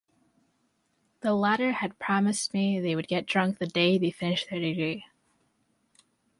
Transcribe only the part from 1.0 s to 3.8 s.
The latter had promised me they would get drunk the